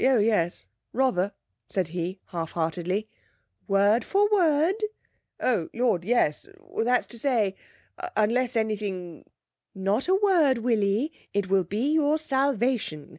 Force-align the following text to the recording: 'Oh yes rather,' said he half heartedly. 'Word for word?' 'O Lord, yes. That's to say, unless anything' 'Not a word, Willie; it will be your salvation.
'Oh 0.00 0.16
yes 0.18 0.64
rather,' 0.94 1.34
said 1.68 1.88
he 1.88 2.18
half 2.28 2.52
heartedly. 2.52 3.06
'Word 3.66 4.02
for 4.02 4.26
word?' 4.32 4.82
'O 5.40 5.68
Lord, 5.74 6.06
yes. 6.06 6.48
That's 6.78 7.06
to 7.08 7.18
say, 7.18 7.54
unless 8.16 8.56
anything' 8.56 9.26
'Not 9.74 10.08
a 10.08 10.14
word, 10.14 10.56
Willie; 10.56 11.12
it 11.34 11.50
will 11.50 11.64
be 11.64 11.92
your 11.92 12.18
salvation. 12.18 13.18